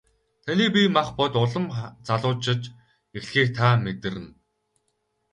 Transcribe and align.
Таны 0.45 0.65
бие 0.75 0.87
махбод 0.95 1.33
улам 1.43 1.65
залуужиж 2.07 2.61
эхлэхийг 3.17 3.49
та 3.57 3.67
мэдэрнэ. 3.83 4.29